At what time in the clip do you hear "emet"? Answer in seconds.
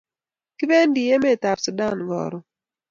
1.13-1.41